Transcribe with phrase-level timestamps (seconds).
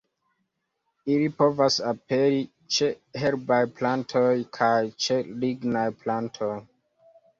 [1.15, 2.39] Ili povas aperi
[2.77, 2.89] ĉe
[3.25, 4.27] herbaj plantoj
[4.59, 4.75] kaj
[5.07, 6.53] ĉe lignaj plantoj.